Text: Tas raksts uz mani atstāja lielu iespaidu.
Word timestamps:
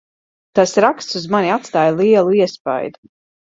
Tas 0.59 0.71
raksts 0.85 1.17
uz 1.19 1.27
mani 1.35 1.51
atstāja 1.57 1.93
lielu 2.01 2.35
iespaidu. 2.41 3.05